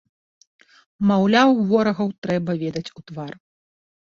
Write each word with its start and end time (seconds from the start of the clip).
Маўляў, 1.11 1.49
ворагаў 1.73 2.09
трэба 2.27 2.51
ведаць 2.65 2.87
у 3.03 3.07
твар! 3.11 3.31